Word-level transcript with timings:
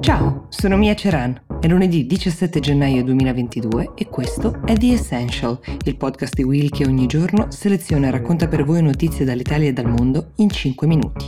Ciao, 0.00 0.46
sono 0.48 0.76
Mia 0.76 0.94
Ceran. 0.94 1.40
È 1.60 1.66
lunedì 1.66 2.06
17 2.06 2.60
gennaio 2.60 3.02
2022 3.04 3.92
e 3.94 4.06
questo 4.08 4.60
è 4.64 4.74
The 4.74 4.92
Essential, 4.92 5.58
il 5.84 5.96
podcast 5.96 6.34
di 6.34 6.44
Will 6.44 6.68
che 6.70 6.86
ogni 6.86 7.06
giorno 7.06 7.50
seleziona 7.50 8.06
e 8.06 8.10
racconta 8.12 8.48
per 8.48 8.64
voi 8.64 8.82
notizie 8.82 9.24
dall'Italia 9.24 9.68
e 9.68 9.72
dal 9.72 9.88
mondo 9.88 10.32
in 10.36 10.48
5 10.48 10.86
minuti. 10.86 11.26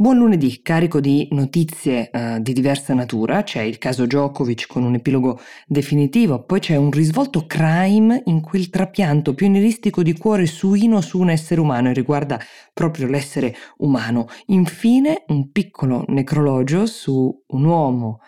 Buon 0.00 0.16
lunedì, 0.18 0.62
carico 0.62 1.00
di 1.00 1.26
notizie 1.32 2.08
uh, 2.12 2.38
di 2.38 2.52
diversa 2.52 2.94
natura, 2.94 3.42
c'è 3.42 3.62
il 3.62 3.78
caso 3.78 4.06
Djokovic 4.06 4.68
con 4.68 4.84
un 4.84 4.94
epilogo 4.94 5.40
definitivo, 5.66 6.44
poi 6.44 6.60
c'è 6.60 6.76
un 6.76 6.92
risvolto 6.92 7.46
crime 7.46 8.22
in 8.26 8.40
quel 8.40 8.70
trapianto 8.70 9.34
pionieristico 9.34 10.04
di 10.04 10.16
cuore 10.16 10.46
suino 10.46 11.00
su 11.00 11.18
un 11.18 11.30
essere 11.30 11.60
umano 11.60 11.90
e 11.90 11.94
riguarda 11.94 12.38
proprio 12.72 13.08
l'essere 13.08 13.56
umano. 13.78 14.28
Infine 14.46 15.24
un 15.26 15.50
piccolo 15.50 16.04
necrologio 16.06 16.86
su 16.86 17.36
un 17.48 17.64
uomo 17.64 18.20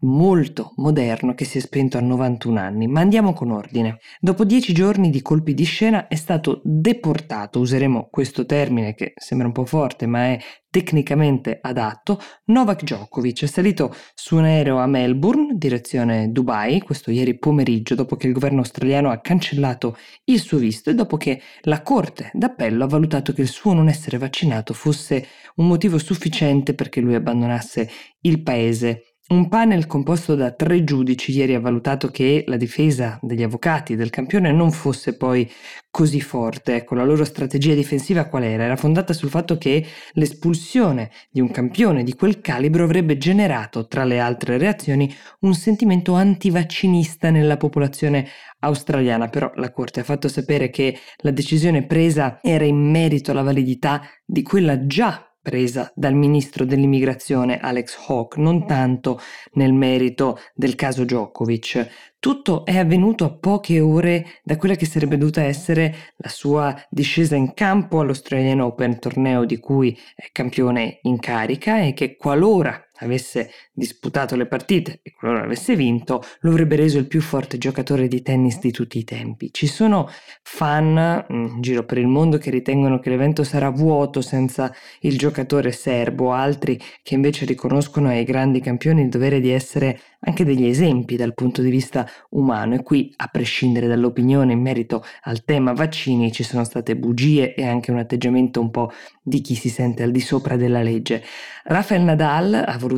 molto 0.00 0.72
moderno 0.76 1.34
che 1.34 1.44
si 1.44 1.58
è 1.58 1.60
spento 1.60 1.98
a 1.98 2.00
91 2.00 2.58
anni, 2.58 2.86
ma 2.86 3.00
andiamo 3.00 3.32
con 3.32 3.50
ordine. 3.50 3.98
Dopo 4.20 4.44
dieci 4.44 4.72
giorni 4.72 5.10
di 5.10 5.22
colpi 5.22 5.54
di 5.54 5.64
scena 5.64 6.08
è 6.08 6.14
stato 6.14 6.60
deportato, 6.64 7.60
useremo 7.60 8.08
questo 8.10 8.46
termine 8.46 8.94
che 8.94 9.12
sembra 9.16 9.46
un 9.46 9.52
po' 9.52 9.64
forte 9.64 10.06
ma 10.06 10.26
è 10.26 10.38
tecnicamente 10.70 11.58
adatto, 11.60 12.20
Novak 12.46 12.84
Djokovic 12.84 13.42
è 13.42 13.46
salito 13.46 13.92
su 14.14 14.36
un 14.36 14.44
aereo 14.44 14.78
a 14.78 14.86
Melbourne, 14.86 15.54
direzione 15.56 16.30
Dubai, 16.30 16.80
questo 16.80 17.10
ieri 17.10 17.38
pomeriggio, 17.38 17.96
dopo 17.96 18.14
che 18.14 18.28
il 18.28 18.32
governo 18.32 18.60
australiano 18.60 19.10
ha 19.10 19.20
cancellato 19.20 19.96
il 20.26 20.38
suo 20.38 20.58
visto 20.58 20.88
e 20.88 20.94
dopo 20.94 21.16
che 21.16 21.40
la 21.62 21.82
Corte 21.82 22.30
d'Appello 22.32 22.84
ha 22.84 22.88
valutato 22.88 23.32
che 23.32 23.42
il 23.42 23.48
suo 23.48 23.72
non 23.72 23.88
essere 23.88 24.16
vaccinato 24.16 24.72
fosse 24.72 25.26
un 25.56 25.66
motivo 25.66 25.98
sufficiente 25.98 26.74
perché 26.74 27.00
lui 27.00 27.16
abbandonasse 27.16 27.90
il 28.20 28.42
paese 28.42 29.09
un 29.30 29.48
panel 29.48 29.86
composto 29.86 30.34
da 30.34 30.50
tre 30.50 30.82
giudici 30.82 31.30
ieri 31.30 31.54
ha 31.54 31.60
valutato 31.60 32.08
che 32.08 32.42
la 32.48 32.56
difesa 32.56 33.16
degli 33.22 33.44
avvocati 33.44 33.94
del 33.94 34.10
campione 34.10 34.50
non 34.50 34.72
fosse 34.72 35.16
poi 35.16 35.48
così 35.88 36.20
forte. 36.20 36.74
Ecco, 36.74 36.96
la 36.96 37.04
loro 37.04 37.24
strategia 37.24 37.74
difensiva 37.74 38.24
qual 38.24 38.42
era? 38.42 38.64
Era 38.64 38.74
fondata 38.74 39.12
sul 39.12 39.28
fatto 39.28 39.56
che 39.56 39.86
l'espulsione 40.14 41.10
di 41.30 41.40
un 41.40 41.50
campione 41.52 42.02
di 42.02 42.14
quel 42.14 42.40
calibro 42.40 42.82
avrebbe 42.82 43.18
generato, 43.18 43.86
tra 43.86 44.02
le 44.02 44.18
altre 44.18 44.58
reazioni, 44.58 45.12
un 45.40 45.54
sentimento 45.54 46.14
antivaccinista 46.14 47.30
nella 47.30 47.56
popolazione 47.56 48.26
australiana. 48.58 49.28
Però 49.28 49.52
la 49.54 49.70
Corte 49.70 50.00
ha 50.00 50.04
fatto 50.04 50.26
sapere 50.26 50.70
che 50.70 50.98
la 51.18 51.30
decisione 51.30 51.86
presa 51.86 52.40
era 52.42 52.64
in 52.64 52.78
merito 52.90 53.30
alla 53.30 53.42
validità 53.42 54.02
di 54.24 54.42
quella 54.42 54.86
già 54.86 55.29
presa 55.42 55.90
dal 55.94 56.14
ministro 56.14 56.64
dell'immigrazione 56.64 57.58
Alex 57.58 57.96
Hawke, 58.06 58.40
non 58.40 58.66
tanto 58.66 59.20
nel 59.52 59.72
merito 59.72 60.38
del 60.54 60.74
caso 60.74 61.04
Djokovic. 61.04 62.08
Tutto 62.18 62.66
è 62.66 62.76
avvenuto 62.76 63.24
a 63.24 63.32
poche 63.32 63.80
ore 63.80 64.40
da 64.42 64.56
quella 64.56 64.74
che 64.74 64.84
sarebbe 64.84 65.16
dovuta 65.16 65.42
essere 65.42 66.12
la 66.16 66.28
sua 66.28 66.74
discesa 66.90 67.34
in 67.34 67.54
campo 67.54 68.00
all'Australian 68.00 68.60
Open, 68.60 68.98
torneo 68.98 69.46
di 69.46 69.58
cui 69.58 69.98
è 70.14 70.28
campione 70.30 70.98
in 71.02 71.18
carica 71.18 71.80
e 71.80 71.94
che 71.94 72.16
qualora 72.16 72.78
avesse 73.00 73.50
disputato 73.72 74.36
le 74.36 74.46
partite 74.46 75.00
e 75.02 75.12
qualora 75.12 75.44
avesse 75.44 75.76
vinto, 75.76 76.22
lo 76.40 76.50
avrebbe 76.50 76.76
reso 76.76 76.98
il 76.98 77.06
più 77.06 77.20
forte 77.20 77.58
giocatore 77.58 78.08
di 78.08 78.22
tennis 78.22 78.58
di 78.58 78.70
tutti 78.70 78.98
i 78.98 79.04
tempi. 79.04 79.52
Ci 79.52 79.66
sono 79.66 80.08
fan 80.42 81.26
in 81.28 81.60
giro 81.60 81.84
per 81.84 81.98
il 81.98 82.06
mondo 82.06 82.38
che 82.38 82.50
ritengono 82.50 82.98
che 82.98 83.10
l'evento 83.10 83.44
sarà 83.44 83.70
vuoto 83.70 84.20
senza 84.20 84.72
il 85.00 85.16
giocatore 85.16 85.72
serbo, 85.72 86.32
altri 86.32 86.80
che 87.02 87.14
invece 87.14 87.44
riconoscono 87.44 88.08
ai 88.08 88.24
grandi 88.24 88.60
campioni 88.60 89.02
il 89.02 89.08
dovere 89.08 89.40
di 89.40 89.50
essere 89.50 90.00
anche 90.20 90.44
degli 90.44 90.66
esempi 90.66 91.16
dal 91.16 91.32
punto 91.32 91.62
di 91.62 91.70
vista 91.70 92.06
umano 92.30 92.74
e 92.74 92.82
qui, 92.82 93.12
a 93.16 93.28
prescindere 93.28 93.86
dall'opinione 93.86 94.52
in 94.52 94.60
merito 94.60 95.02
al 95.22 95.44
tema 95.44 95.72
vaccini, 95.72 96.30
ci 96.30 96.42
sono 96.42 96.64
state 96.64 96.94
bugie 96.96 97.54
e 97.54 97.66
anche 97.66 97.90
un 97.90 97.98
atteggiamento 97.98 98.60
un 98.60 98.70
po' 98.70 98.92
di 99.22 99.40
chi 99.40 99.54
si 99.54 99.70
sente 99.70 100.02
al 100.02 100.10
di 100.10 100.20
sopra 100.20 100.56
della 100.56 100.82
legge. 100.82 101.22
Rafael 101.64 102.02
Nadal 102.02 102.52
ha 102.54 102.76
voluto 102.76 102.89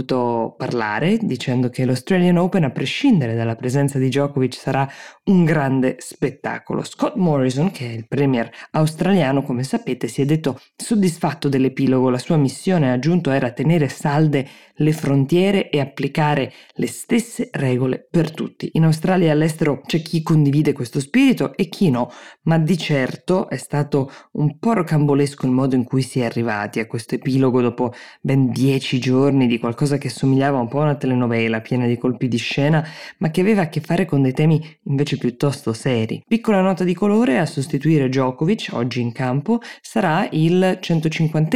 parlare 0.57 1.19
dicendo 1.21 1.69
che 1.69 1.85
l'Australian 1.85 2.39
Open, 2.39 2.65
a 2.65 2.71
prescindere 2.71 3.35
dalla 3.35 3.55
presenza 3.55 3.99
di 3.99 4.09
Djokovic, 4.09 4.55
sarà 4.55 4.89
un 5.25 5.45
grande 5.45 5.97
spettacolo. 5.99 6.83
Scott 6.83 7.17
Morrison, 7.17 7.71
che 7.71 7.87
è 7.87 7.93
il 7.93 8.09
premier 8.09 8.51
australiano, 8.73 9.43
come 9.43 9.63
sapete, 9.63 10.09
si 10.09 10.23
è 10.23 10.25
detto 10.25 10.59
soddisfatto 10.75 11.49
dell'epilogo. 11.49 12.11
La 12.11 12.19
sua 12.19 12.37
missione, 12.37 12.91
ha 12.91 12.95
aggiunto, 12.95 13.31
era 13.31 13.51
tenere 13.53 13.89
salde 13.89 14.49
le 14.77 14.93
frontiere 14.93 15.71
e 15.71 15.81
applicare 15.81 16.53
le 16.75 16.87
stesse 16.87 17.51
regole 17.53 18.07
per 18.11 18.33
tutti. 18.33 18.71
In 18.73 18.85
Australia 18.85 19.29
e 19.29 19.31
all'estero 19.31 19.81
c'è 19.85 20.01
chi 20.03 20.23
condivide 20.23 20.73
questo 20.73 21.01
spirito 21.01 21.55
e 21.55 21.69
chi 21.69 21.91
no, 21.91 22.11
ma 22.43 22.59
di 22.59 22.77
certo 22.79 23.49
è 23.49 23.57
stato 23.57 24.11
un 24.33 24.59
po' 24.59 24.73
rocambolesco 24.73 25.47
il 25.47 25.53
modo 25.53 25.75
in 25.75 25.85
cui 25.85 26.03
si 26.03 26.21
è 26.21 26.25
arrivati 26.25 26.81
a 26.81 26.87
questo 26.87 27.15
epilogo 27.15 27.61
dopo 27.61 27.93
ben 28.21 28.51
dieci 28.51 28.99
giorni 28.99 29.47
di 29.47 29.59
qualcosa 29.59 29.82
che 29.99 30.09
somigliava 30.09 30.59
un 30.59 30.69
po' 30.69 30.81
a 30.81 30.85
una 30.85 30.95
telenovela 30.95 31.61
piena 31.61 31.87
di 31.87 31.99
colpi 31.99 32.29
di 32.29 32.39
scena, 32.39 32.87
ma 33.19 33.31
che 33.31 33.41
aveva 33.41 33.63
a 33.63 33.69
che 33.69 33.81
fare 33.81 34.05
con 34.05 34.23
dei 34.23 34.33
temi 34.33 34.61
invece 34.85 35.19
piuttosto 35.19 35.73
seri. 35.73 36.23
Piccola 36.27 36.61
nota 36.61 36.85
di 36.85 36.95
colore, 36.95 37.39
a 37.39 37.47
sostituire 37.47 38.09
Djokovic 38.09 38.71
oggi 38.73 39.01
in 39.01 39.13
campo 39.13 39.61
sarà 39.81 40.29
il 40.31 40.79
150 40.81 41.51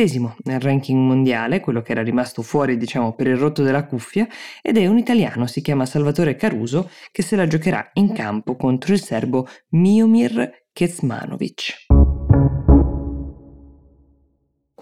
nel 0.44 0.60
ranking 0.60 0.98
mondiale, 0.98 1.60
quello 1.60 1.80
che 1.80 1.92
era 1.92 2.02
rimasto 2.02 2.42
fuori 2.42 2.76
diciamo 2.76 3.14
per 3.14 3.28
il 3.28 3.36
rotto 3.36 3.62
della 3.62 3.84
cuffia, 3.84 4.28
ed 4.60 4.76
è 4.76 4.86
un 4.86 4.98
italiano, 4.98 5.46
si 5.46 5.62
chiama 5.62 5.86
Salvatore 5.86 6.36
Caruso, 6.36 6.90
che 7.10 7.22
se 7.22 7.36
la 7.36 7.46
giocherà 7.46 7.90
in 7.94 8.12
campo 8.12 8.56
contro 8.56 8.92
il 8.92 9.00
serbo 9.00 9.48
Miomir 9.70 10.66
Kecmanovic. 10.72 12.05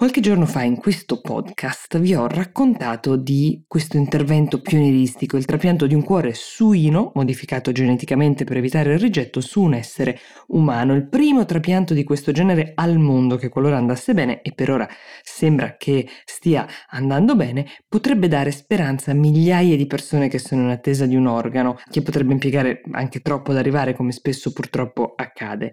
Qualche 0.04 0.20
giorno 0.20 0.44
fa 0.44 0.62
in 0.62 0.76
questo 0.76 1.22
podcast 1.22 1.98
vi 1.98 2.14
ho 2.14 2.26
raccontato 2.26 3.16
di 3.16 3.64
questo 3.66 3.96
intervento 3.96 4.60
pionieristico, 4.60 5.38
il 5.38 5.46
trapianto 5.46 5.86
di 5.86 5.94
un 5.94 6.04
cuore 6.04 6.34
suino, 6.34 7.10
modificato 7.14 7.72
geneticamente 7.72 8.44
per 8.44 8.58
evitare 8.58 8.92
il 8.92 8.98
rigetto, 8.98 9.40
su 9.40 9.62
un 9.62 9.72
essere 9.72 10.18
umano. 10.48 10.94
Il 10.94 11.08
primo 11.08 11.46
trapianto 11.46 11.94
di 11.94 12.04
questo 12.04 12.32
genere 12.32 12.72
al 12.74 12.98
mondo 12.98 13.36
che 13.36 13.48
qualora 13.48 13.78
andasse 13.78 14.12
bene, 14.12 14.42
e 14.42 14.52
per 14.52 14.70
ora 14.70 14.86
sembra 15.22 15.76
che 15.78 16.06
stia 16.26 16.66
andando 16.90 17.34
bene, 17.34 17.66
potrebbe 17.88 18.28
dare 18.28 18.50
speranza 18.50 19.12
a 19.12 19.14
migliaia 19.14 19.74
di 19.74 19.86
persone 19.86 20.28
che 20.28 20.38
sono 20.38 20.64
in 20.64 20.68
attesa 20.68 21.06
di 21.06 21.16
un 21.16 21.24
organo, 21.26 21.78
che 21.90 22.02
potrebbe 22.02 22.34
impiegare 22.34 22.82
anche 22.90 23.20
troppo 23.20 23.52
ad 23.52 23.56
arrivare 23.56 23.94
come 23.94 24.12
spesso 24.12 24.52
purtroppo 24.52 25.14
accade. 25.16 25.72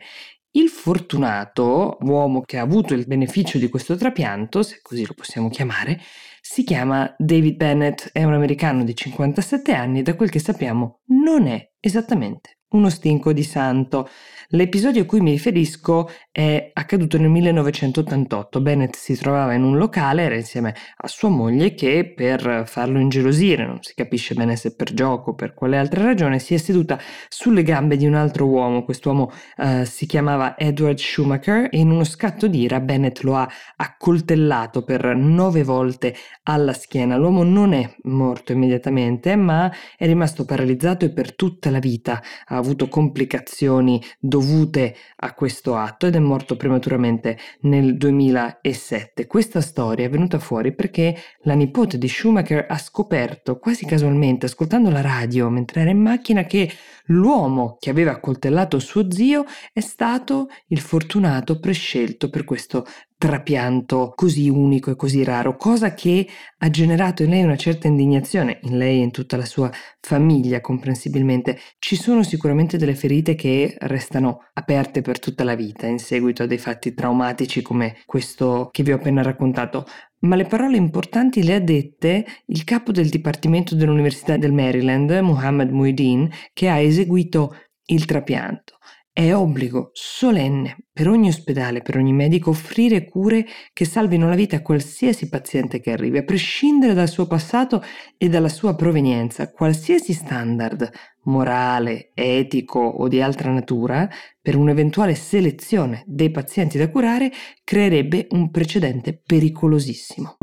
Il 0.53 0.67
fortunato 0.67 1.97
uomo 2.01 2.41
che 2.41 2.57
ha 2.57 2.61
avuto 2.61 2.93
il 2.93 3.05
beneficio 3.05 3.57
di 3.57 3.69
questo 3.69 3.95
trapianto, 3.95 4.63
se 4.63 4.79
così 4.81 5.05
lo 5.05 5.13
possiamo 5.13 5.49
chiamare, 5.49 5.99
si 6.41 6.63
chiama 6.63 7.13
David 7.17 7.55
Bennett, 7.55 8.09
è 8.11 8.23
un 8.23 8.33
americano 8.33 8.83
di 8.83 8.95
57 8.95 9.73
anni 9.73 9.99
e 9.99 10.01
da 10.01 10.15
quel 10.15 10.31
che 10.31 10.39
sappiamo 10.39 11.01
non 11.05 11.45
è 11.45 11.71
esattamente 11.79 12.61
uno 12.71 12.89
stinco 12.89 13.33
di 13.33 13.43
santo. 13.43 14.09
L'episodio 14.53 15.03
a 15.03 15.05
cui 15.05 15.21
mi 15.21 15.31
riferisco 15.31 16.09
è 16.29 16.71
accaduto 16.73 17.17
nel 17.17 17.29
1988. 17.29 18.61
Bennett 18.61 18.95
si 18.95 19.15
trovava 19.15 19.53
in 19.53 19.63
un 19.63 19.77
locale, 19.77 20.23
era 20.23 20.35
insieme 20.35 20.75
a 20.97 21.07
sua 21.07 21.29
moglie 21.29 21.73
che 21.73 22.13
per 22.13 22.63
farlo 22.65 22.99
ingelosire, 22.99 23.65
non 23.65 23.81
si 23.81 23.93
capisce 23.93 24.33
bene 24.33 24.55
se 24.57 24.75
per 24.75 24.93
gioco 24.93 25.31
o 25.31 25.35
per 25.35 25.53
quale 25.53 25.77
altra 25.77 26.03
ragione, 26.03 26.39
si 26.39 26.53
è 26.53 26.57
seduta 26.57 26.99
sulle 27.29 27.63
gambe 27.63 27.95
di 27.95 28.05
un 28.05 28.13
altro 28.13 28.45
uomo. 28.45 28.83
Quest'uomo 28.83 29.31
uh, 29.57 29.83
si 29.85 30.05
chiamava 30.05 30.57
Edward 30.57 30.97
Schumacher 30.97 31.69
e 31.71 31.79
in 31.79 31.89
uno 31.89 32.03
scatto 32.03 32.47
d'ira 32.47 32.79
Bennett 32.79 33.21
lo 33.21 33.35
ha 33.35 33.49
accoltellato 33.77 34.83
per 34.83 35.15
nove 35.15 35.63
volte 35.63 36.13
alla 36.43 36.73
schiena. 36.73 37.17
L'uomo 37.17 37.43
non 37.43 37.73
è 37.73 37.95
morto 38.03 38.51
immediatamente, 38.51 39.35
ma 39.35 39.71
è 39.97 40.05
rimasto 40.05 40.45
paralizzato 40.45 41.05
e 41.05 41.11
per 41.11 41.35
tutta 41.35 41.69
la 41.69 41.79
vita 41.79 42.21
ha 42.45 42.55
avuto 42.55 42.87
complicazioni 42.87 44.01
dovute 44.19 44.95
a 45.17 45.33
questo 45.33 45.75
atto 45.75 46.07
ed 46.07 46.15
è 46.15 46.19
morto 46.19 46.55
prematuramente 46.55 47.37
nel 47.61 47.97
2007. 47.97 49.27
Questa 49.27 49.61
storia 49.61 50.05
è 50.05 50.09
venuta 50.09 50.39
fuori 50.39 50.73
perché 50.73 51.15
la 51.41 51.53
nipote 51.53 51.97
di 51.97 52.07
Schumacher 52.07 52.65
ha 52.67 52.77
scoperto 52.77 53.59
quasi 53.59 53.85
casualmente, 53.85 54.45
ascoltando 54.45 54.89
la 54.89 55.01
radio 55.01 55.49
mentre 55.49 55.81
era 55.81 55.89
in 55.89 56.01
macchina, 56.01 56.43
che 56.43 56.71
l'uomo 57.05 57.77
che 57.79 57.89
aveva 57.89 58.11
accoltellato 58.11 58.79
suo 58.79 59.11
zio 59.11 59.45
è 59.73 59.79
stato 59.79 60.47
il 60.67 60.79
fortunato 60.79 61.59
prescelto 61.59 62.29
per 62.29 62.43
questo 62.43 62.85
trapianto 63.21 64.13
così 64.15 64.49
unico 64.49 64.89
e 64.89 64.95
così 64.95 65.23
raro, 65.23 65.55
cosa 65.55 65.93
che 65.93 66.27
ha 66.57 66.69
generato 66.71 67.21
in 67.21 67.29
lei 67.29 67.43
una 67.43 67.55
certa 67.55 67.87
indignazione, 67.87 68.57
in 68.63 68.79
lei 68.79 68.97
e 68.97 69.03
in 69.03 69.11
tutta 69.11 69.37
la 69.37 69.45
sua 69.45 69.69
famiglia 69.99 70.59
comprensibilmente. 70.59 71.59
Ci 71.77 71.95
sono 71.95 72.23
sicuramente 72.23 72.77
delle 72.77 72.95
ferite 72.95 73.35
che 73.35 73.75
restano 73.81 74.47
aperte 74.53 75.01
per 75.01 75.19
tutta 75.19 75.43
la 75.43 75.53
vita 75.53 75.85
in 75.85 75.99
seguito 75.99 76.41
a 76.41 76.45
dei 76.47 76.57
fatti 76.57 76.95
traumatici 76.95 77.61
come 77.61 77.97
questo 78.07 78.69
che 78.71 78.81
vi 78.81 78.91
ho 78.91 78.95
appena 78.95 79.21
raccontato, 79.21 79.85
ma 80.21 80.35
le 80.35 80.45
parole 80.45 80.77
importanti 80.77 81.43
le 81.43 81.53
ha 81.53 81.59
dette 81.59 82.25
il 82.47 82.63
capo 82.63 82.91
del 82.91 83.09
Dipartimento 83.09 83.75
dell'Università 83.75 84.35
del 84.35 84.51
Maryland, 84.51 85.11
Muhammad 85.11 85.69
Muhyiddin, 85.69 86.27
che 86.53 86.69
ha 86.69 86.79
eseguito 86.79 87.55
il 87.85 88.05
trapianto. 88.05 88.79
È 89.13 89.33
obbligo 89.33 89.89
solenne 89.91 90.85
per 90.93 91.09
ogni 91.09 91.27
ospedale, 91.27 91.81
per 91.81 91.97
ogni 91.97 92.13
medico, 92.13 92.51
offrire 92.51 93.03
cure 93.03 93.45
che 93.73 93.83
salvino 93.83 94.29
la 94.29 94.35
vita 94.35 94.55
a 94.55 94.61
qualsiasi 94.61 95.27
paziente 95.27 95.81
che 95.81 95.91
arrivi, 95.91 96.19
a 96.19 96.23
prescindere 96.23 96.93
dal 96.93 97.09
suo 97.09 97.27
passato 97.27 97.83
e 98.17 98.29
dalla 98.29 98.47
sua 98.47 98.73
provenienza. 98.73 99.51
Qualsiasi 99.51 100.13
standard 100.13 100.89
morale, 101.23 102.11
etico 102.13 102.79
o 102.79 103.09
di 103.09 103.21
altra 103.21 103.51
natura 103.51 104.09
per 104.41 104.55
un'eventuale 104.55 105.13
selezione 105.13 106.03
dei 106.07 106.31
pazienti 106.31 106.77
da 106.77 106.89
curare 106.89 107.31
creerebbe 107.65 108.27
un 108.29 108.49
precedente 108.49 109.21
pericolosissimo. 109.23 110.37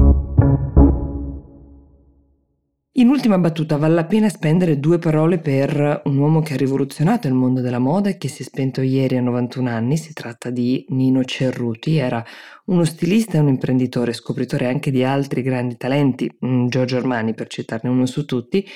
In 2.98 3.10
ultima 3.10 3.38
battuta 3.38 3.76
vale 3.76 3.94
la 3.94 4.06
pena 4.06 4.28
spendere 4.28 4.80
due 4.80 4.98
parole 4.98 5.38
per 5.38 6.02
un 6.06 6.16
uomo 6.16 6.40
che 6.40 6.54
ha 6.54 6.56
rivoluzionato 6.56 7.28
il 7.28 7.32
mondo 7.32 7.60
della 7.60 7.78
moda 7.78 8.08
e 8.08 8.18
che 8.18 8.26
si 8.26 8.42
è 8.42 8.44
spento 8.44 8.80
ieri 8.80 9.16
a 9.16 9.20
91 9.20 9.70
anni. 9.70 9.96
Si 9.96 10.12
tratta 10.12 10.50
di 10.50 10.84
Nino 10.88 11.22
Cerruti, 11.22 11.96
era 11.96 12.24
uno 12.64 12.84
stilista 12.84 13.36
e 13.36 13.40
un 13.40 13.46
imprenditore, 13.46 14.12
scopritore 14.12 14.66
anche 14.66 14.90
di 14.90 15.04
altri 15.04 15.42
grandi 15.42 15.76
talenti, 15.76 16.28
mm, 16.44 16.66
Giorgio 16.66 16.96
Armani 16.96 17.34
per 17.34 17.46
citarne 17.46 17.88
uno 17.88 18.04
su 18.04 18.24
tutti, 18.24 18.66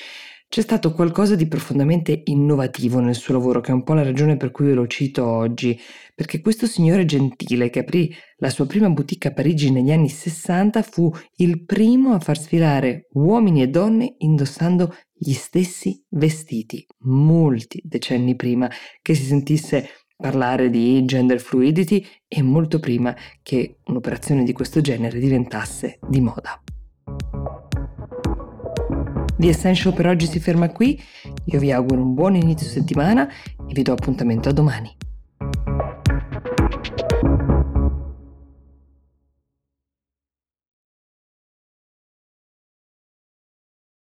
c'è 0.52 0.60
stato 0.60 0.92
qualcosa 0.92 1.34
di 1.34 1.46
profondamente 1.46 2.24
innovativo 2.24 3.00
nel 3.00 3.14
suo 3.14 3.32
lavoro, 3.32 3.62
che 3.62 3.70
è 3.70 3.74
un 3.74 3.84
po' 3.84 3.94
la 3.94 4.02
ragione 4.02 4.36
per 4.36 4.50
cui 4.50 4.66
ve 4.66 4.74
lo 4.74 4.86
cito 4.86 5.26
oggi, 5.26 5.80
perché 6.14 6.42
questo 6.42 6.66
signore 6.66 7.06
gentile 7.06 7.70
che 7.70 7.78
aprì 7.78 8.14
la 8.36 8.50
sua 8.50 8.66
prima 8.66 8.90
boutique 8.90 9.30
a 9.30 9.32
Parigi 9.32 9.70
negli 9.70 9.90
anni 9.90 10.10
60 10.10 10.82
fu 10.82 11.10
il 11.36 11.64
primo 11.64 12.12
a 12.12 12.20
far 12.20 12.38
sfilare 12.38 13.08
uomini 13.12 13.62
e 13.62 13.68
donne 13.68 14.16
indossando 14.18 14.94
gli 15.14 15.32
stessi 15.32 16.04
vestiti, 16.10 16.86
molti 17.04 17.80
decenni 17.82 18.36
prima 18.36 18.70
che 19.00 19.14
si 19.14 19.24
sentisse 19.24 19.88
parlare 20.14 20.68
di 20.68 21.02
gender 21.06 21.40
fluidity 21.40 22.04
e 22.28 22.42
molto 22.42 22.78
prima 22.78 23.16
che 23.42 23.78
un'operazione 23.86 24.44
di 24.44 24.52
questo 24.52 24.82
genere 24.82 25.18
diventasse 25.18 25.98
di 26.06 26.20
moda. 26.20 26.62
The 29.36 29.48
Essential 29.48 29.94
per 29.94 30.06
oggi 30.06 30.26
si 30.26 30.38
ferma 30.38 30.68
qui, 30.70 31.02
io 31.46 31.58
vi 31.58 31.72
auguro 31.72 32.02
un 32.02 32.14
buon 32.14 32.36
inizio 32.36 32.68
settimana 32.68 33.28
e 33.28 33.72
vi 33.72 33.82
do 33.82 33.92
appuntamento 33.92 34.48
a 34.48 34.52
domani. 34.52 35.01